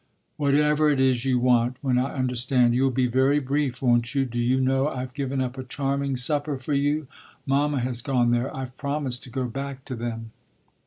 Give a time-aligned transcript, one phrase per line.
[0.37, 4.25] "Whatever it is you want when I understand you'll be very brief, won't you?
[4.25, 7.05] Do you know I've given up a charming supper for you?
[7.45, 8.49] Mamma has gone there.
[8.57, 10.31] I've promised to go back to them."